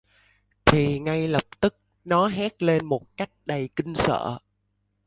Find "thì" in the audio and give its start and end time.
0.65-0.99